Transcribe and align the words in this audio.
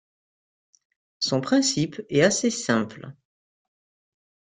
Son 1.19 1.41
principe 1.41 2.01
est 2.09 2.23
assez 2.23 2.49
simple. 2.49 3.13